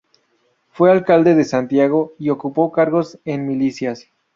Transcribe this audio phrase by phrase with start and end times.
[0.71, 4.07] Fue alcalde de Santiago y ocupó cargos en milicias.